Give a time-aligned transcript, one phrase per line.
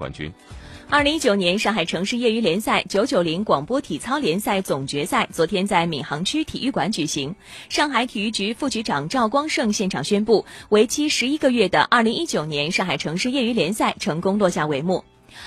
[0.00, 0.32] 冠军。
[0.88, 7.32] 二零一九年上海城市业余联赛九九零广播体操联赛总决赛昨天在闵行区体育馆举行。
[7.68, 15.04] 上海体育局副局长赵光胜现场宣布，为期十一个月的二零一九年上海城市业余联赛成功落下帷幕。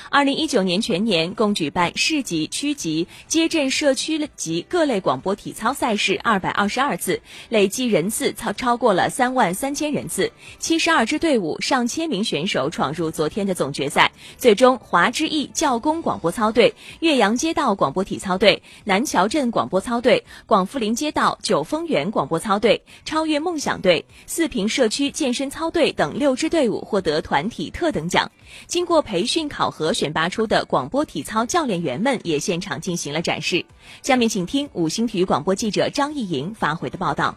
[0.09, 10.31] 二零一九年全年共举办市级、区级、街镇、社区级各类广播体操赛事二百二十二次，累计人次超超过了三万三千人次。
[10.59, 14.11] 七十二支队伍、上千名选手闯入昨天的总决赛。
[14.37, 28.31] 最终，华之翼教工广播操队、岳阳街道广播体操队、南桥镇广播操队、广富林街道九峰园广播操队、超越梦想队、四平社区健身操队等六支队伍获得团体特等奖。
[28.67, 33.65] 经过培训考和选拔出的广播体操教练员们也现场进行了展示。
[34.03, 37.35] 下面请听五星体育广播记者张艺莹发回的报道。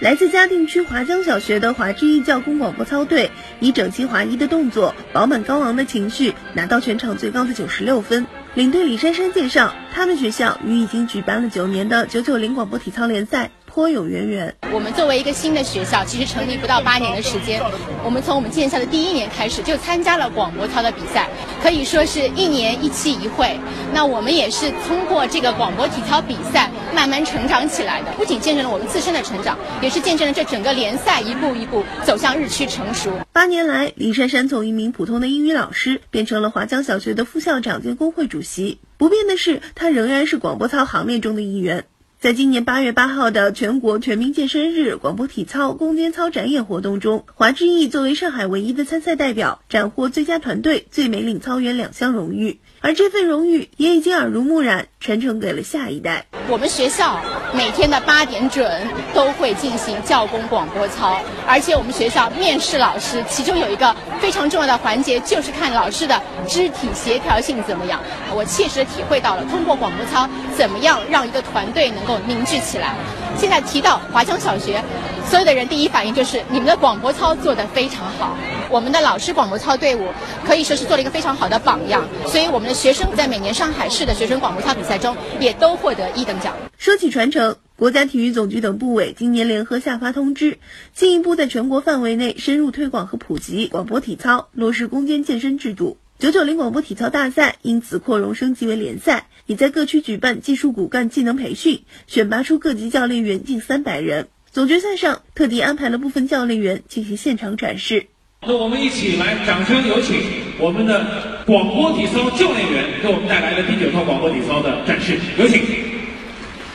[0.00, 3.30] 来自嘉定区华江小学的华之翼教工广播操队，
[3.60, 8.26] 以整齐划一的动作、饱满高昂的情绪，拿到全场最高的九十六分。
[8.54, 13.50] 领队李珊珊介绍，他们学校与已经举办了九年的九九零广播体操联赛。
[13.74, 14.54] 颇有渊源。
[14.72, 17.60] 我们作为一个新的学校，其实成立不到八年的时间，
[18.04, 21.28] 我们从我们建校的第一年开始就参加了广播操的比赛，
[21.60, 23.58] 可以说是一年一期一会。
[23.92, 33.10] 那我们也是通过这个广播体操比赛慢慢成长起来的，不仅见证了我们自身的成长，也是见证了这整个联赛一步一步走向日趋成熟。
[33.32, 38.78] 八年来，李珊珊从一名普通的英语老师变成了华江小学的副校长兼工会主席。
[38.96, 41.86] 不变的是，她仍然是广播操行列中的一员。
[42.24, 52.60] 在今年八月八号的全国全民健身日广播体操攻坚操展演活动中，华之翼作为上海唯一的参赛代表，斩获最佳团队、最美领操员两项荣誉。
[52.80, 56.26] 而这份荣誉也已经耳濡目染，传承给了下一代。
[56.48, 57.22] 我们学校
[57.54, 58.68] 每天的八点准
[59.14, 61.16] 都会进行教工广播操，
[61.46, 68.00] 而且我们学校面试老师，其中有一个非常重要的环节，就是看老师的肢体协调性怎么样。
[68.34, 72.92] 我切实体会到了，通过广播操，怎么样让一个团队能够凝聚起来。
[73.38, 74.82] 现在提到华江小学，
[75.28, 78.36] 所有的人第一反应就是你们的广播操做得非常好。
[78.70, 80.08] 我们的老师广播操队伍
[80.44, 86.56] 可以说是做了一个非常好的榜样，所以我们的学生在每年上海市的学生广播操比赛中也都获得一等奖。
[86.76, 90.58] 说起传承，国家体育总局等部委今年联合下发通知，
[90.94, 95.98] 进一步在全国范围内深入推广和普及广播体操，落实攻坚健身制度。
[96.18, 104.28] 九九零广播体操大赛因此扩容升级为联赛，已在各区举办技术骨干技能培训，选拔出各级教练员近三百人。
[104.50, 108.06] 总决赛上特地安排了部分教练员进行现场展示。
[108.46, 110.20] 那我们一起来，掌声有请
[110.58, 111.04] 我们的
[111.46, 115.62] 广播体操教练员给我们带来的第九套广播体操的展示，有请。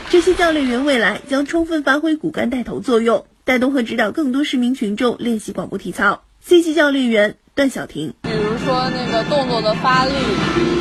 [0.09, 6.24] 这些教练员未来将充分发挥骨干带头作用，带动和指导更多市民群众练习广播体操。
[6.41, 10.12] C 级教练员段晓婷，比如说那个动作的发力，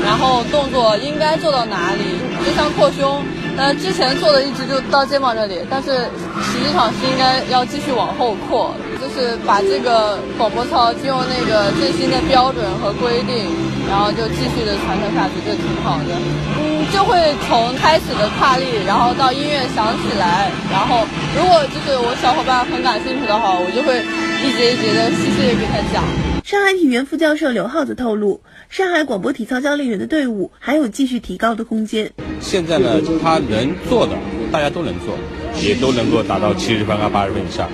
[0.03, 2.01] 然后动作应该做到哪里，
[2.47, 3.23] 就像扩胸，
[3.59, 8.75] 呃，之前做的一直就到肩膀这里，但是实际上是应该要继续往后扩。
[9.01, 13.47] 就是把这个广播操就用那个最新的标准和规定，
[13.89, 16.15] 然后就继续的传承下去，就挺好的。
[16.59, 24.03] 嗯，就会从开始的跨立，然后到音乐响起来，然后如果就是我小伙伴很感兴趣的话，我就会
[24.43, 26.03] 一节一节的细细的给他讲。
[26.45, 32.11] 上海体院副教授刘浩子透露，上海广播体操教练员的队伍还有继续提高的空间。
[32.41, 34.15] 现在呢，他能做的
[34.51, 35.15] 大家都能做，
[35.63, 37.69] 也都能够达到七十分啊八十分以上。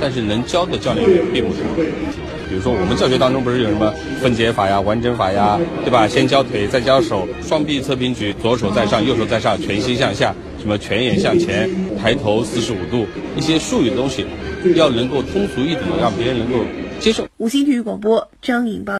[0.00, 1.62] 但是能教的教练员并不多，
[2.48, 6.06] 比如说我们教学当中不是有什么分解法呀、完整法呀，对吧？
[6.08, 11.68] 先教腿，再教手，双臂侧平举，左手在上，右手在上，拳心向下，什么拳眼向前，
[12.00, 13.06] 抬头四十五度，
[13.36, 14.24] 一些术语的东西，
[14.74, 16.64] 要能够通俗易懂，让别人能够
[17.00, 17.26] 接受。
[17.38, 18.92] 五星体育广播，张颖报。